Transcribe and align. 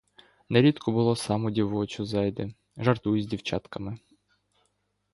Нерідко 0.49 0.91
було 0.91 1.15
сам 1.15 1.45
у 1.45 1.49
дівочу 1.49 2.05
зайде, 2.05 2.53
жартує 2.77 3.21
з 3.21 3.25
дівчатками. 3.25 3.99